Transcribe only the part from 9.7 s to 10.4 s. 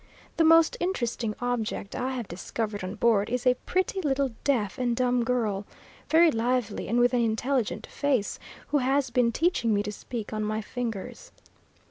me to speak